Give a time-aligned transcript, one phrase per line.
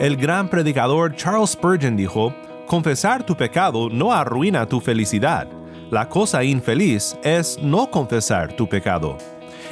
[0.00, 2.32] El gran predicador Charles Spurgeon dijo,
[2.68, 5.48] confesar tu pecado no arruina tu felicidad.
[5.90, 9.18] La cosa infeliz es no confesar tu pecado.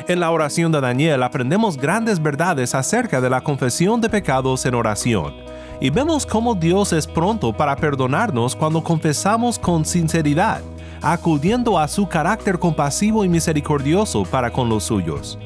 [0.08, 4.74] En la oración de Daniel aprendemos grandes verdades acerca de la confesión de pecados en
[4.74, 5.32] oración
[5.80, 10.60] y vemos cómo Dios es pronto para perdonarnos cuando confesamos con sinceridad,
[11.02, 15.38] acudiendo a su carácter compasivo y misericordioso para con los suyos.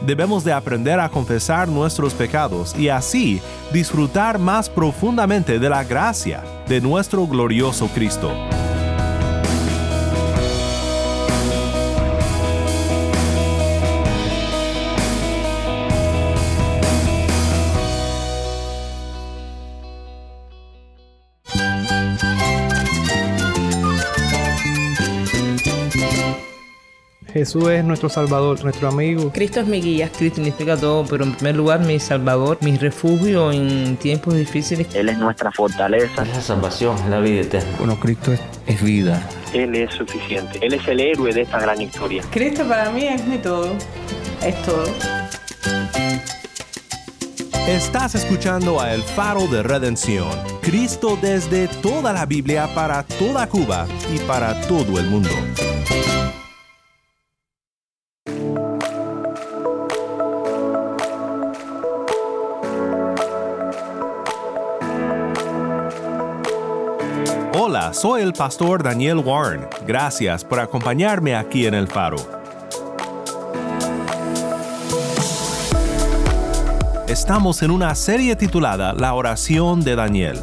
[0.00, 3.40] Debemos de aprender a confesar nuestros pecados y así
[3.72, 8.32] disfrutar más profundamente de la gracia de nuestro glorioso Cristo.
[27.38, 29.30] Jesús es nuestro Salvador, nuestro amigo.
[29.32, 30.10] Cristo es mi guía.
[30.10, 34.92] Cristo significa todo, pero en primer lugar mi Salvador, mi refugio en tiempos difíciles.
[34.92, 36.22] Él es nuestra fortaleza.
[36.22, 37.70] Es la salvación, es la vida eterna.
[37.78, 39.22] Bueno, Cristo es, es vida.
[39.52, 40.58] Él es suficiente.
[40.60, 42.24] Él es el héroe de esta gran historia.
[42.30, 43.72] Cristo para mí es mi todo.
[44.44, 44.86] Es todo.
[47.68, 50.28] Estás escuchando a El Faro de Redención.
[50.60, 55.30] Cristo desde toda la Biblia para toda Cuba y para todo el mundo.
[67.70, 69.68] Hola, soy el pastor Daniel Warren.
[69.86, 72.16] Gracias por acompañarme aquí en El Faro.
[77.06, 80.38] Estamos en una serie titulada La oración de Daniel.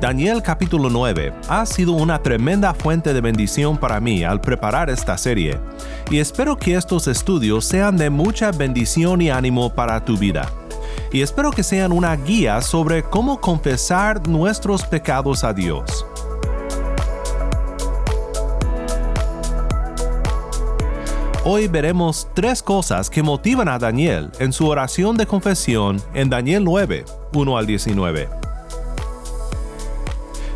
[0.00, 5.16] Daniel capítulo 9 ha sido una tremenda fuente de bendición para mí al preparar esta
[5.16, 5.60] serie,
[6.10, 10.50] y espero que estos estudios sean de mucha bendición y ánimo para tu vida.
[11.12, 16.04] Y espero que sean una guía sobre cómo confesar nuestros pecados a Dios.
[21.50, 26.62] Hoy veremos tres cosas que motivan a Daniel en su oración de confesión en Daniel
[26.62, 28.28] 9, 1 al 19.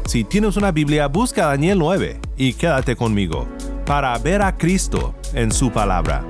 [0.04, 3.48] Si tienes una Biblia, busca Daniel 9 y quédate conmigo
[3.86, 6.26] para ver a Cristo en su palabra.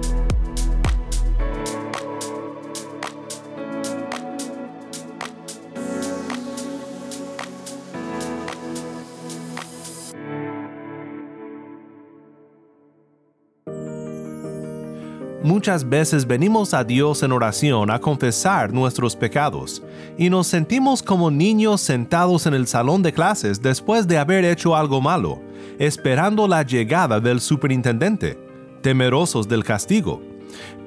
[15.53, 19.83] Muchas veces venimos a Dios en oración a confesar nuestros pecados
[20.17, 24.75] y nos sentimos como niños sentados en el salón de clases después de haber hecho
[24.75, 25.43] algo malo,
[25.79, 28.39] esperando la llegada del superintendente,
[28.81, 30.23] temerosos del castigo.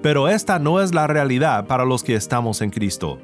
[0.01, 3.19] Pero esta no es la realidad para los que estamos en Cristo.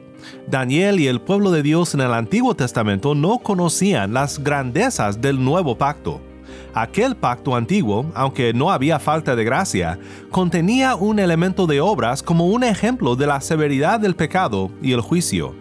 [0.48, 5.44] Daniel y el pueblo de Dios en el Antiguo Testamento no conocían las grandezas del
[5.44, 6.22] nuevo pacto
[6.74, 10.00] Aquel pacto antiguo, aunque no había falta de gracia,
[10.30, 15.02] contenía un elemento de obras como un ejemplo de la severidad del pecado y el
[15.02, 15.54] juicio.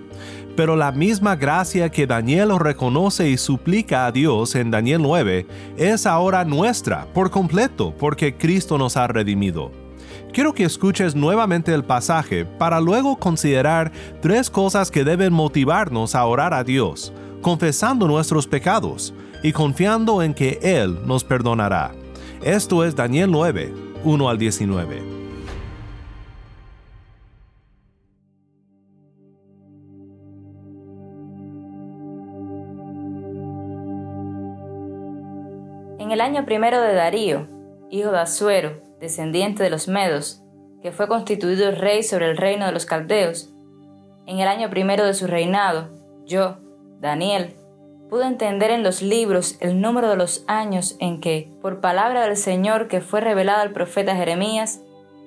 [0.54, 6.06] Pero la misma gracia que Daniel reconoce y suplica a Dios en Daniel 9 es
[6.06, 9.72] ahora nuestra por completo porque Cristo nos ha redimido.
[10.32, 13.90] Quiero que escuches nuevamente el pasaje para luego considerar
[14.22, 17.12] tres cosas que deben motivarnos a orar a Dios,
[17.42, 21.92] confesando nuestros pecados, y confiando en que Él nos perdonará.
[22.42, 23.72] Esto es Daniel 9,
[24.04, 25.20] 1 al 19.
[35.98, 37.46] En el año primero de Darío,
[37.88, 40.42] hijo de Asuero, descendiente de los Medos,
[40.82, 43.54] que fue constituido rey sobre el reino de los Caldeos,
[44.26, 45.88] en el año primero de su reinado,
[46.24, 46.58] yo,
[47.00, 47.56] Daniel,
[48.10, 52.36] pudo entender en los libros el número de los años en que, por palabra del
[52.36, 54.80] Señor que fue revelada al profeta Jeremías,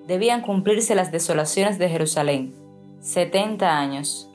[0.05, 2.53] debían cumplirse las desolaciones de Jerusalén.
[2.99, 4.29] Setenta años.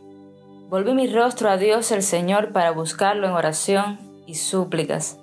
[0.70, 5.18] Volví mi rostro a Dios el Señor para buscarlo en oración y súplicas,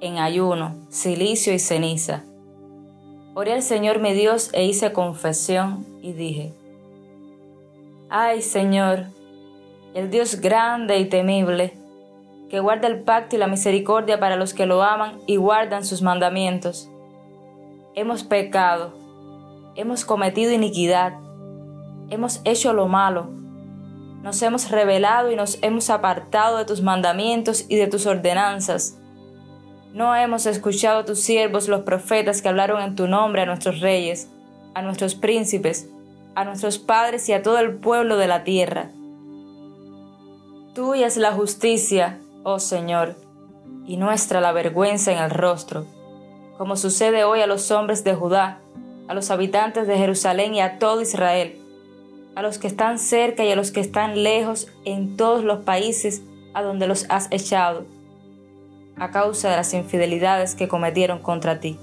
[0.00, 2.24] en ayuno, silicio y ceniza.
[3.34, 6.52] Oré al Señor mi Dios e hice confesión y dije,
[8.08, 9.04] Ay Señor,
[9.94, 11.79] el Dios grande y temible,
[12.50, 16.02] que guarda el pacto y la misericordia para los que lo aman y guardan sus
[16.02, 16.90] mandamientos.
[17.94, 18.92] Hemos pecado,
[19.76, 21.12] hemos cometido iniquidad,
[22.10, 23.30] hemos hecho lo malo,
[24.22, 28.98] nos hemos rebelado y nos hemos apartado de tus mandamientos y de tus ordenanzas.
[29.92, 33.80] No hemos escuchado a tus siervos los profetas que hablaron en tu nombre a nuestros
[33.80, 34.28] reyes,
[34.74, 35.88] a nuestros príncipes,
[36.34, 38.90] a nuestros padres y a todo el pueblo de la tierra
[40.74, 43.16] Tuya es la justicia, oh Señor,
[43.86, 45.86] y nuestra la vergüenza en el rostro,
[46.56, 48.60] como sucede hoy a los hombres de Judá,
[49.08, 51.60] a los habitantes de Jerusalén y a todo Israel,
[52.34, 56.22] a los que están cerca y a los que están lejos en todos los países
[56.54, 57.84] a donde los has echado,
[58.96, 61.78] a causa de las infidelidades que cometieron contra ti.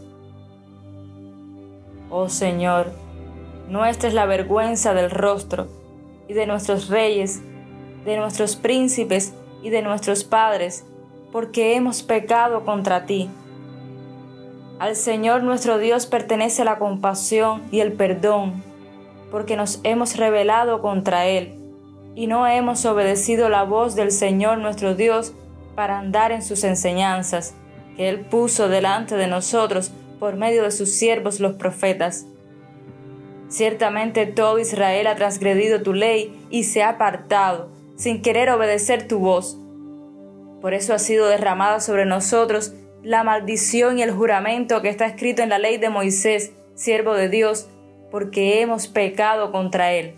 [2.10, 2.92] Oh Señor,
[3.68, 5.68] nuestra es la vergüenza del rostro
[6.28, 7.42] y de nuestros reyes,
[8.06, 9.34] de nuestros príncipes
[9.64, 10.86] y de nuestros padres,
[11.32, 13.30] porque hemos pecado contra ti.
[14.80, 18.64] Al Señor nuestro Dios pertenece la compasión y el perdón,
[19.32, 21.58] porque nos hemos rebelado contra Él
[22.18, 25.34] y no hemos obedecido la voz del Señor nuestro Dios
[25.76, 27.54] para andar en sus enseñanzas,
[27.96, 32.26] que Él puso delante de nosotros por medio de sus siervos los profetas.
[33.50, 39.20] Ciertamente todo Israel ha transgredido tu ley y se ha apartado, sin querer obedecer tu
[39.20, 39.58] voz.
[40.62, 42.74] Por eso ha sido derramada sobre nosotros
[43.04, 47.30] la maldición y el juramento que está escrito en la ley de Moisés, siervo de
[47.30, 47.70] Dios,
[48.12, 50.16] porque hemos pecado contra él.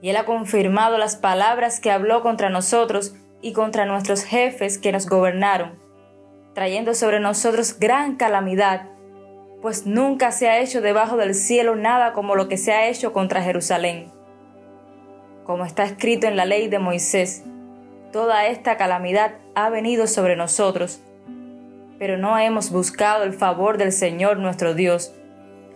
[0.00, 4.92] Y él ha confirmado las palabras que habló contra nosotros y contra nuestros jefes que
[4.92, 5.78] nos gobernaron,
[6.54, 8.88] trayendo sobre nosotros gran calamidad,
[9.60, 13.12] pues nunca se ha hecho debajo del cielo nada como lo que se ha hecho
[13.12, 14.17] contra Jerusalén.
[15.48, 17.42] Como está escrito en la ley de Moisés,
[18.12, 21.00] toda esta calamidad ha venido sobre nosotros,
[21.98, 25.14] pero no hemos buscado el favor del Señor nuestro Dios,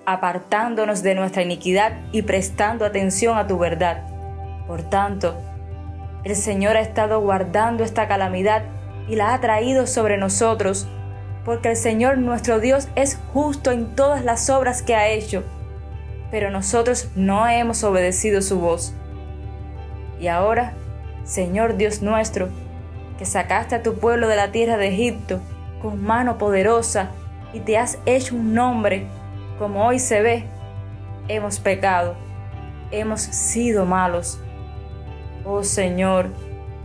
[0.05, 4.03] apartándonos de nuestra iniquidad y prestando atención a tu verdad.
[4.67, 5.41] Por tanto,
[6.23, 8.65] el Señor ha estado guardando esta calamidad
[9.09, 10.87] y la ha traído sobre nosotros,
[11.47, 15.45] porque el Señor nuestro Dios es justo en todas las obras que ha hecho,
[16.31, 18.95] pero nosotros no hemos obedecido su voz.
[20.23, 20.75] Y ahora,
[21.25, 22.49] Señor Dios nuestro,
[23.19, 25.41] que sacaste a tu pueblo de la tierra de Egipto
[25.83, 27.11] con mano poderosa
[27.53, 29.09] y te has hecho un nombre,
[29.59, 30.45] como hoy se ve,
[31.27, 32.15] hemos pecado,
[32.93, 34.41] hemos sido malos.
[35.45, 36.29] Oh Señor,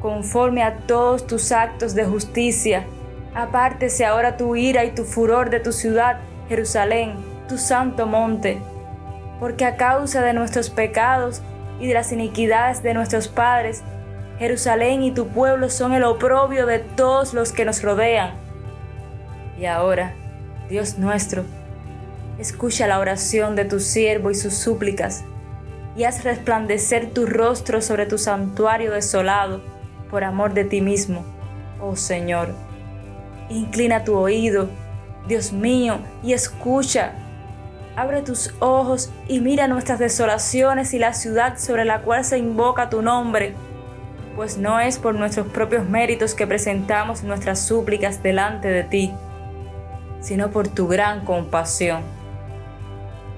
[0.01, 2.88] conforme a todos tus actos de justicia,
[3.36, 6.18] apártese ahora tu ira y tu furor de tu ciudad,
[6.50, 7.13] Jerusalén,
[7.48, 8.57] tu santo monte,
[9.39, 11.44] porque a causa de nuestros pecados
[11.79, 13.83] y de las iniquidades de nuestros padres,
[14.39, 18.33] Jerusalén y tu pueblo son el oprobio de todos los que nos rodean.
[19.59, 20.13] Y ahora,
[20.69, 21.44] Dios nuestro,
[22.38, 25.24] escucha la oración de tu siervo y sus súplicas,
[25.95, 29.62] y haz resplandecer tu rostro sobre tu santuario desolado,
[30.12, 31.25] por amor de ti mismo,
[31.81, 32.50] oh Señor.
[33.50, 34.69] Inclina tu oído,
[35.27, 37.13] Dios mío, y escucha.
[37.97, 42.89] Abre tus ojos y mira nuestras desolaciones y la ciudad sobre la cual se invoca
[42.89, 43.55] tu nombre,
[44.35, 49.13] pues no es por nuestros propios méritos que presentamos nuestras súplicas delante de ti,
[50.21, 52.03] sino por tu gran compasión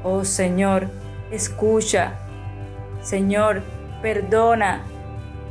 [0.03, 0.88] Oh Señor,
[1.29, 2.13] escucha.
[3.01, 3.63] Señor,
[4.01, 4.83] perdona.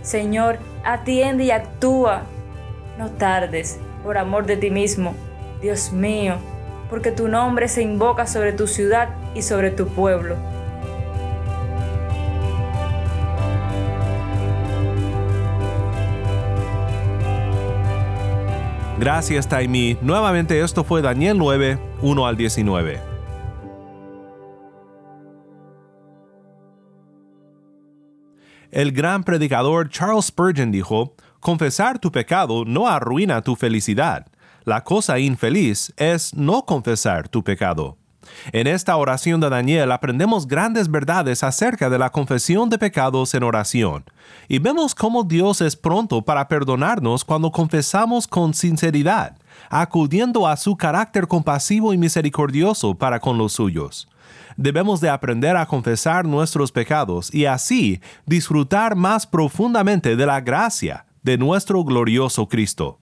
[0.00, 2.22] Señor, atiende y actúa.
[2.96, 5.14] No tardes, por amor de ti mismo,
[5.60, 6.36] Dios mío,
[6.88, 10.36] porque tu nombre se invoca sobre tu ciudad y sobre tu pueblo.
[18.98, 19.96] Gracias, Taimi.
[20.02, 23.00] Nuevamente esto fue Daniel 9, 1 al 19.
[28.72, 34.26] El gran predicador Charles Spurgeon dijo, confesar tu pecado no arruina tu felicidad.
[34.68, 37.96] La cosa infeliz es no confesar tu pecado.
[38.52, 43.44] En esta oración de Daniel aprendemos grandes verdades acerca de la confesión de pecados en
[43.44, 44.04] oración,
[44.46, 49.38] y vemos cómo Dios es pronto para perdonarnos cuando confesamos con sinceridad,
[49.70, 54.06] acudiendo a su carácter compasivo y misericordioso para con los suyos
[54.58, 61.06] debemos de aprender a confesar nuestros pecados y así disfrutar más profundamente de la gracia
[61.22, 62.98] de nuestro glorioso Cristo.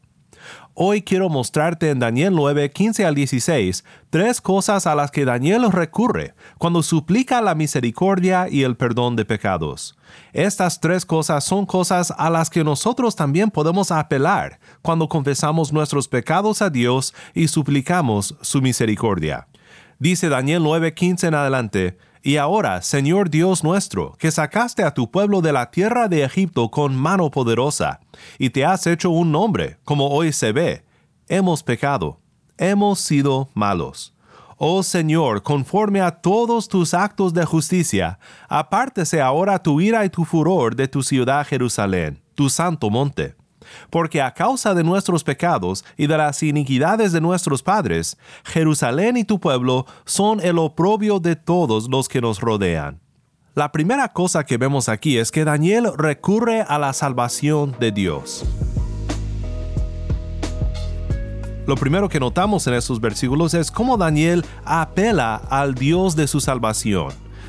[0.78, 5.72] Hoy quiero mostrarte en Daniel 9, 15 al 16 tres cosas a las que Daniel
[5.72, 9.96] recurre cuando suplica la misericordia y el perdón de pecados.
[10.34, 16.08] Estas tres cosas son cosas a las que nosotros también podemos apelar cuando confesamos nuestros
[16.08, 19.48] pecados a Dios y suplicamos su misericordia.
[19.98, 25.42] Dice Daniel 9:15 en adelante, Y ahora, Señor Dios nuestro, que sacaste a tu pueblo
[25.42, 28.00] de la tierra de Egipto con mano poderosa,
[28.36, 30.82] y te has hecho un nombre, como hoy se ve,
[31.28, 32.18] hemos pecado,
[32.58, 34.12] hemos sido malos.
[34.56, 38.18] Oh Señor, conforme a todos tus actos de justicia,
[38.48, 43.34] apártese ahora tu ira y tu furor de tu ciudad Jerusalén tu santo monte.
[43.90, 49.24] Porque a causa de nuestros pecados y de las iniquidades de nuestros padres, Jerusalén y
[49.24, 53.00] tu pueblo son el oprobio de todos los que nos rodean.
[53.54, 58.44] La primera cosa que vemos aquí es que Daniel recurre a la salvación de Dios.
[61.66, 66.40] Lo primero que notamos en estos versículos es cómo Daniel apela al Dios de su
[66.40, 67.08] salvación.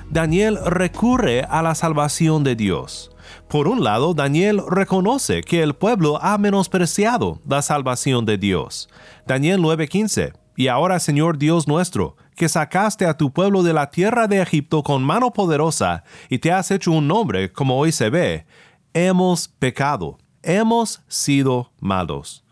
[0.10, 3.12] Daniel recurre a la salvación de Dios.
[3.48, 8.90] Por un lado, Daniel reconoce que el pueblo ha menospreciado la salvación de Dios.
[9.26, 10.34] Daniel 9:15.
[10.56, 14.84] Y ahora, Señor Dios nuestro, que sacaste a tu pueblo de la tierra de Egipto
[14.84, 18.46] con mano poderosa y te has hecho un nombre, como hoy se ve,
[18.94, 22.44] hemos pecado, hemos sido malos.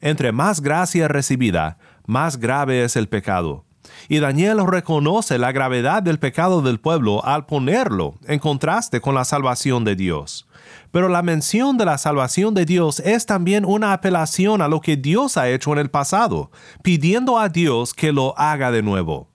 [0.00, 3.64] Entre más gracia recibida, más grave es el pecado.
[4.08, 9.24] Y Daniel reconoce la gravedad del pecado del pueblo al ponerlo en contraste con la
[9.24, 10.46] salvación de Dios.
[10.90, 14.96] Pero la mención de la salvación de Dios es también una apelación a lo que
[14.96, 16.50] Dios ha hecho en el pasado,
[16.82, 19.28] pidiendo a Dios que lo haga de nuevo.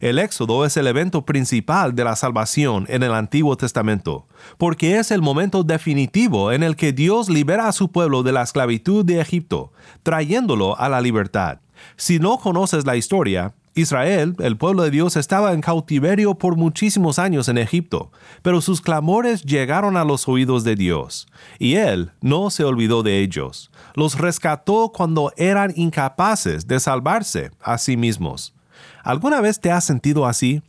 [0.00, 4.26] El Éxodo es el evento principal de la salvación en el Antiguo Testamento,
[4.58, 8.42] porque es el momento definitivo en el que Dios libera a su pueblo de la
[8.42, 9.72] esclavitud de Egipto,
[10.02, 11.60] trayéndolo a la libertad.
[11.96, 17.18] Si no conoces la historia, Israel, el pueblo de Dios, estaba en cautiverio por muchísimos
[17.18, 21.28] años en Egipto, pero sus clamores llegaron a los oídos de Dios,
[21.58, 23.70] y Él no se olvidó de ellos.
[23.94, 28.54] Los rescató cuando eran incapaces de salvarse a sí mismos.
[29.04, 30.62] ¿Alguna vez te has sentido así?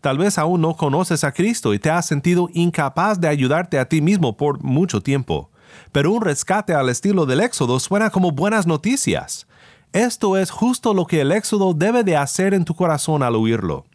[0.00, 3.90] Tal vez aún no conoces a Cristo y te has sentido incapaz de ayudarte a
[3.90, 5.50] ti mismo por mucho tiempo.
[5.92, 9.46] Pero un rescate al estilo del Éxodo suena como buenas noticias.
[9.94, 13.86] Esto es justo lo que el Éxodo debe de hacer en tu corazón al oírlo.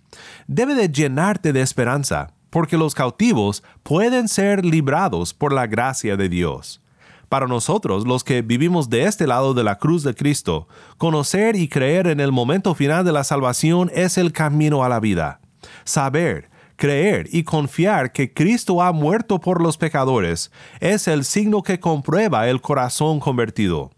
[0.47, 6.29] Debe de llenarte de esperanza, porque los cautivos pueden ser librados por la gracia de
[6.29, 6.81] Dios.
[7.27, 11.67] Para nosotros, los que vivimos de este lado de la cruz de Cristo, conocer y
[11.67, 15.41] creer en el momento final de la salvación es el camino a la vida.
[15.83, 21.81] Saber, creer y confiar que Cristo ha muerto por los pecadores es el signo que
[21.81, 23.91] comprueba el corazón convertido.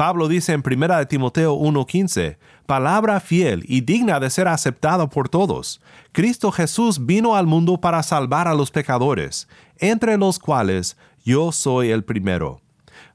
[0.00, 5.82] Pablo dice en 1 Timoteo 1:15, palabra fiel y digna de ser aceptada por todos.
[6.12, 11.90] Cristo Jesús vino al mundo para salvar a los pecadores, entre los cuales yo soy
[11.90, 12.62] el primero.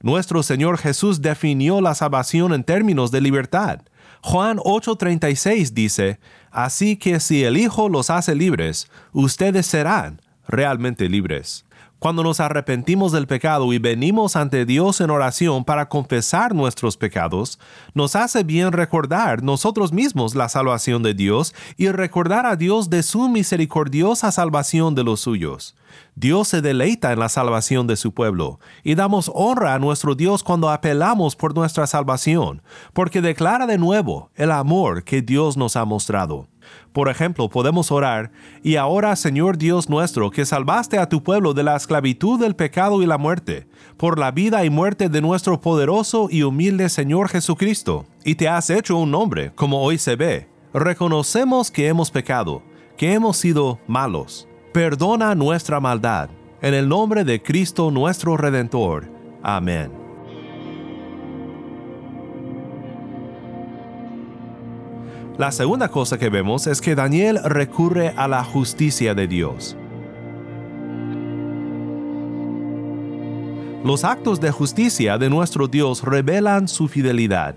[0.04, 3.80] Nuestro Señor Jesús definió la salvación en términos de libertad.
[4.22, 6.20] Juan 8:36 dice,
[6.52, 11.65] Así que si el Hijo los hace libres, ustedes serán realmente libres.
[12.06, 17.58] Cuando nos arrepentimos del pecado y venimos ante Dios en oración para confesar nuestros pecados,
[17.96, 23.02] nos hace bien recordar nosotros mismos la salvación de Dios y recordar a Dios de
[23.02, 25.76] su misericordiosa salvación de los suyos.
[26.14, 30.44] Dios se deleita en la salvación de su pueblo, y damos honra a nuestro Dios
[30.44, 32.62] cuando apelamos por nuestra salvación,
[32.94, 36.46] porque declara de nuevo el amor que Dios nos ha mostrado.
[36.94, 38.32] Por ejemplo, podemos orar,
[38.64, 43.02] y ahora Señor Dios nuestro, que salvaste a tu pueblo de la esclavitud del pecado
[43.02, 43.68] y la muerte,
[43.98, 48.70] por la vida y muerte de nuestro poderoso y humilde Señor Jesucristo, y te has
[48.70, 52.64] hecho un nombre, como hoy se ve, reconocemos que hemos pecado,
[52.98, 56.30] que hemos sido malos perdona nuestra maldad.
[56.62, 59.10] En el nombre de Cristo nuestro Redentor.
[59.42, 60.05] Amén.
[65.38, 69.76] La segunda cosa que vemos es que Daniel recurre a la justicia de Dios.
[73.84, 77.56] Los actos de justicia de nuestro Dios revelan su fidelidad.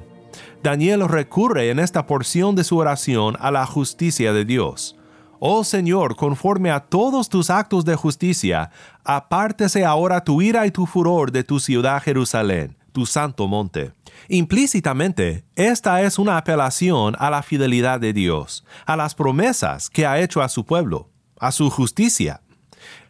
[0.61, 4.97] Daniel recurre en esta porción de su oración a la justicia de Dios.
[5.39, 8.73] Oh Señor, conforme a todos tus actos de justicia,
[9.05, 13.93] apártese ahora tu ira y tu furor de tu ciudad Jerusalén, tu santo monte.
[14.29, 20.19] Implícitamente, esta es una apelación a la fidelidad de Dios, a las promesas que ha
[20.19, 21.09] hecho a su pueblo,
[21.39, 22.41] a su justicia.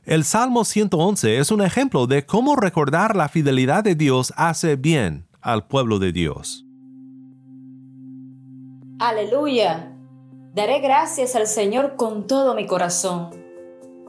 [0.04, 5.26] El Salmo 111 es un ejemplo de cómo recordar la fidelidad de Dios hace bien
[5.40, 6.64] al pueblo de Dios.
[8.98, 9.92] Aleluya.
[10.54, 13.30] Daré gracias al Señor con todo mi corazón.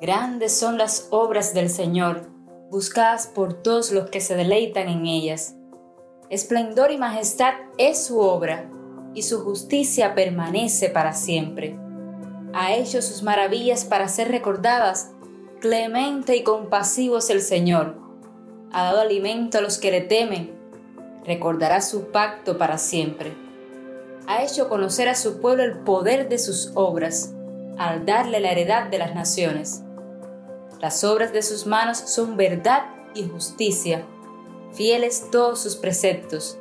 [0.01, 2.29] Grandes son las obras del Señor,
[2.72, 5.56] buscadas por todos los que se deleitan en ellas.
[6.29, 8.69] Esplendor y majestad es su obra,
[9.13, 11.77] y su justicia permanece para siempre.
[12.53, 15.12] Ha hecho sus maravillas para ser recordadas.
[15.59, 17.98] Clemente y compasivo es el Señor.
[18.71, 20.51] Ha dado alimento a los que le temen.
[21.25, 23.50] Recordará su pacto para siempre
[24.29, 27.33] ha hecho conocer a su pueblo el poder de sus obras,
[27.79, 29.81] al darle la heredad de las naciones.
[30.79, 32.83] Las obras de sus manos son verdad
[33.15, 34.05] y justicia.
[34.73, 36.57] Fieles todos sus preceptos.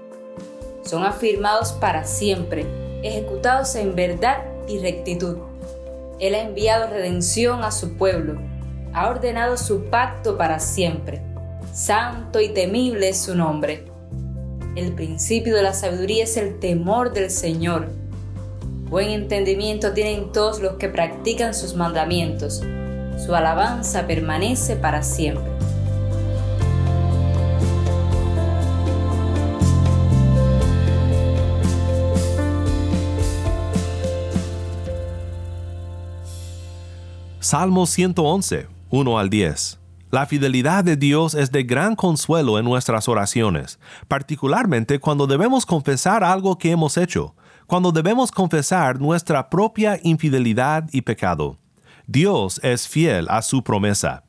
[0.85, 2.67] Son afirmados para siempre,
[3.03, 5.39] ejecutados en verdad y rectitud.
[6.19, 8.41] Él ha enviado redención a su pueblo,
[8.93, 11.23] ha ordenado su pacto para siempre.
[11.73, 13.85] Santo y temible es su nombre.
[14.75, 17.89] El principio de la sabiduría es el temor del Señor.
[18.89, 22.63] Buen entendimiento tienen todos los que practican sus mandamientos.
[23.19, 25.58] Su alabanza permanece para siempre.
[37.51, 39.79] Salmo 111, 1 al 10.
[40.11, 46.23] La fidelidad de Dios es de gran consuelo en nuestras oraciones, particularmente cuando debemos confesar
[46.23, 47.35] algo que hemos hecho,
[47.67, 51.57] cuando debemos confesar nuestra propia infidelidad y pecado.
[52.07, 54.25] Dios es fiel a su promesa.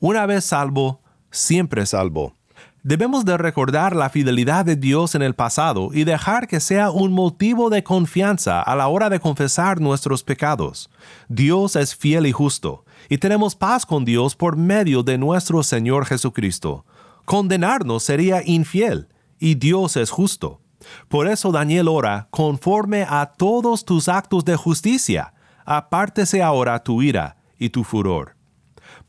[0.00, 2.36] Una vez salvo, siempre salvo.
[2.84, 7.12] Debemos de recordar la fidelidad de Dios en el pasado y dejar que sea un
[7.12, 10.90] motivo de confianza a la hora de confesar nuestros pecados.
[11.28, 16.06] Dios es fiel y justo, y tenemos paz con Dios por medio de nuestro Señor
[16.06, 16.84] Jesucristo.
[17.24, 19.06] Condenarnos sería infiel,
[19.38, 20.60] y Dios es justo.
[21.08, 25.34] Por eso Daniel ora, conforme a todos tus actos de justicia,
[25.64, 28.41] apártese ahora tu ira y tu furor.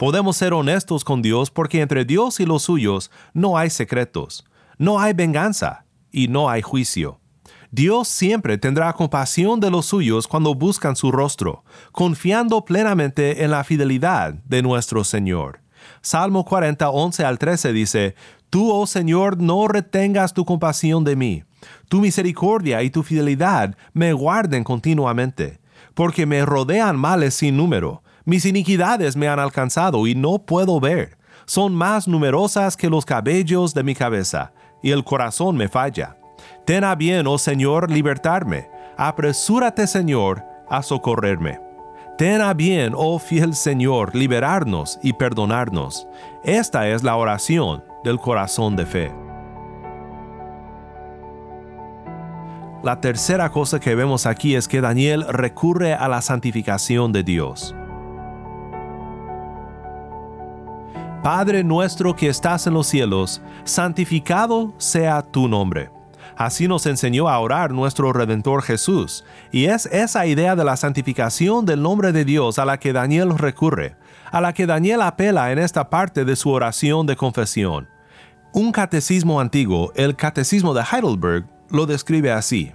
[0.03, 4.43] Podemos ser honestos con Dios porque entre Dios y los suyos no hay secretos,
[4.77, 7.21] no hay venganza y no hay juicio.
[7.71, 13.63] Dios siempre tendrá compasión de los suyos cuando buscan su rostro, confiando plenamente en la
[13.63, 15.61] fidelidad de nuestro Señor.
[16.01, 18.15] Salmo 40, 11 al 13 dice,
[18.49, 21.43] Tú, oh Señor, no retengas tu compasión de mí.
[21.87, 25.61] Tu misericordia y tu fidelidad me guarden continuamente,
[25.93, 31.17] porque me rodean males sin número mis iniquidades me han alcanzado y no puedo ver.
[31.45, 36.17] Son más numerosas que los cabellos de mi cabeza, y el corazón me falla.
[36.65, 38.69] Ten a bien, oh Señor, libertarme.
[38.97, 41.59] Apresúrate, Señor, a socorrerme.
[42.17, 46.07] Ten a bien, oh fiel Señor, liberarnos y perdonarnos.
[46.43, 49.11] Esta es la oración del corazón de fe.
[52.83, 57.73] La tercera cosa que vemos aquí es que Daniel recurre a la santificación de Dios.
[61.23, 65.89] Padre nuestro que estás en los cielos, santificado sea tu nombre.
[66.35, 71.65] Así nos enseñó a orar nuestro Redentor Jesús, y es esa idea de la santificación
[71.65, 73.95] del nombre de Dios a la que Daniel recurre,
[74.33, 77.87] a la que Daniel apela en esta parte de su oración de confesión.
[78.51, 82.73] Un catecismo antiguo, el Catecismo de Heidelberg, lo describe así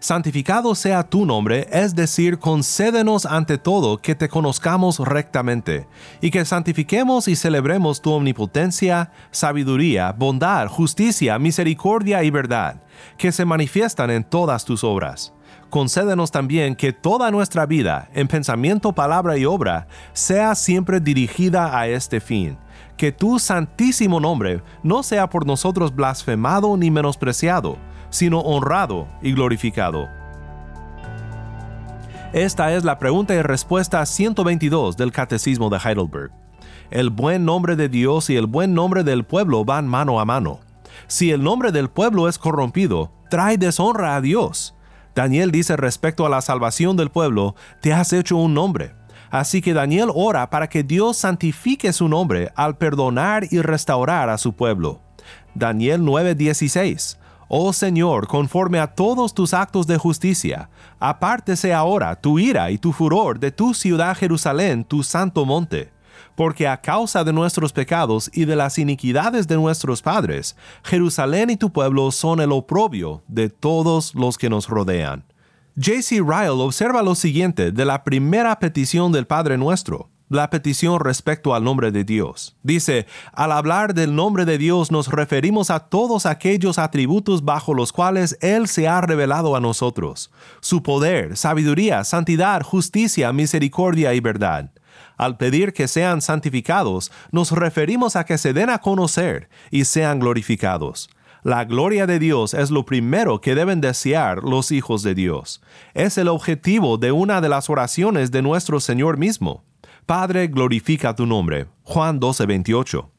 [0.00, 5.88] santificado sea tu nombre, es decir, concédenos ante todo que te conozcamos rectamente,
[6.20, 12.82] y que santifiquemos y celebremos tu omnipotencia, sabiduría, bondad, justicia, misericordia y verdad,
[13.16, 15.32] que se manifiestan en todas tus obras.
[15.70, 21.88] Concédenos también que toda nuestra vida, en pensamiento, palabra y obra, sea siempre dirigida a
[21.88, 22.58] este fin
[22.98, 27.78] que tu santísimo nombre no sea por nosotros blasfemado ni menospreciado,
[28.10, 30.08] sino honrado y glorificado.
[32.32, 36.30] Esta es la pregunta y respuesta 122 del Catecismo de Heidelberg.
[36.90, 40.60] El buen nombre de Dios y el buen nombre del pueblo van mano a mano.
[41.06, 44.74] Si el nombre del pueblo es corrompido, trae deshonra a Dios.
[45.14, 48.94] Daniel dice respecto a la salvación del pueblo, te has hecho un nombre.
[49.30, 54.38] Así que Daniel ora para que Dios santifique su nombre al perdonar y restaurar a
[54.38, 55.00] su pueblo.
[55.54, 57.18] Daniel 9:16
[57.50, 60.68] Oh Señor, conforme a todos tus actos de justicia,
[61.00, 65.90] apártese ahora tu ira y tu furor de tu ciudad Jerusalén, tu santo monte.
[66.36, 71.56] Porque a causa de nuestros pecados y de las iniquidades de nuestros padres, Jerusalén y
[71.56, 75.24] tu pueblo son el oprobio de todos los que nos rodean.
[75.74, 76.16] J.C.
[76.16, 81.64] Ryle observa lo siguiente de la primera petición del Padre Nuestro la petición respecto al
[81.64, 82.56] nombre de Dios.
[82.62, 87.92] Dice, al hablar del nombre de Dios nos referimos a todos aquellos atributos bajo los
[87.92, 94.70] cuales Él se ha revelado a nosotros, su poder, sabiduría, santidad, justicia, misericordia y verdad.
[95.16, 100.20] Al pedir que sean santificados, nos referimos a que se den a conocer y sean
[100.20, 101.10] glorificados.
[101.42, 105.62] La gloria de Dios es lo primero que deben desear los hijos de Dios.
[105.94, 109.64] Es el objetivo de una de las oraciones de nuestro Señor mismo.
[110.08, 111.66] Padre, glorifica tu nombre.
[111.82, 113.10] Juan 12:28.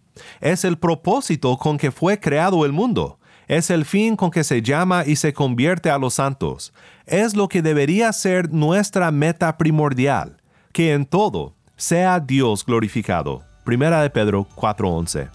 [0.41, 3.19] Es el propósito con que fue creado el mundo.
[3.47, 6.73] Es el fin con que se llama y se convierte a los santos.
[7.05, 10.41] Es lo que debería ser nuestra meta primordial,
[10.73, 13.43] que en todo sea Dios glorificado.
[13.63, 15.29] Primera de Pedro 4:11.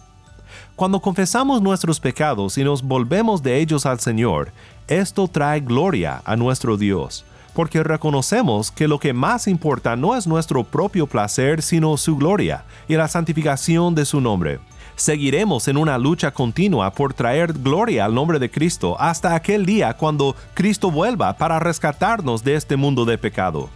[0.74, 4.50] Cuando confesamos nuestros pecados y nos volvemos de ellos al Señor,
[4.88, 10.26] esto trae gloria a nuestro Dios, porque reconocemos que lo que más importa no es
[10.26, 14.58] nuestro propio placer, sino su gloria y la santificación de su nombre.
[14.96, 19.94] Seguiremos en una lucha continua por traer gloria al nombre de Cristo hasta aquel día
[19.94, 23.68] cuando Cristo vuelva para rescatarnos de este mundo de pecado.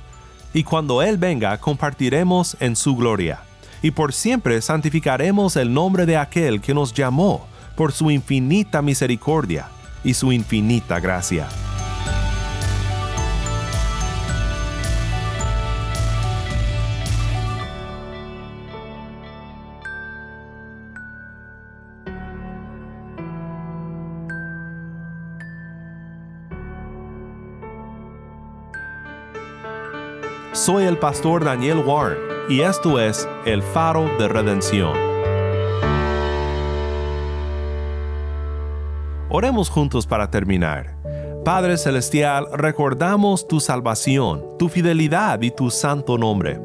[0.54, 3.40] Y cuando Él venga, compartiremos en su gloria
[3.82, 9.68] y por siempre santificaremos el nombre de aquel que nos llamó por su infinita misericordia
[10.02, 11.48] y su infinita gracia.
[30.58, 32.18] Soy el pastor Daniel Warren
[32.48, 34.92] y esto es el faro de redención.
[39.28, 40.96] Oremos juntos para terminar.
[41.44, 46.60] Padre Celestial, recordamos tu salvación, tu fidelidad y tu santo nombre.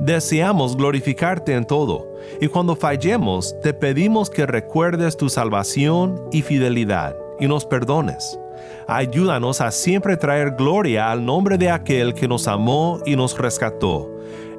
[0.00, 7.16] Deseamos glorificarte en todo, y cuando fallemos, te pedimos que recuerdes tu salvación y fidelidad,
[7.40, 8.38] y nos perdones.
[8.86, 14.12] Ayúdanos a siempre traer gloria al nombre de aquel que nos amó y nos rescató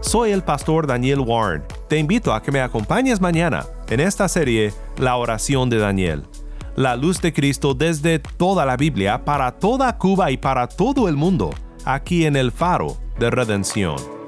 [0.00, 1.62] Soy el pastor Daniel Warren.
[1.90, 6.22] Te invito a que me acompañes mañana en esta serie La oración de Daniel.
[6.76, 11.16] La luz de Cristo desde toda la Biblia para toda Cuba y para todo el
[11.16, 11.50] mundo,
[11.84, 14.19] aquí en el faro de redención.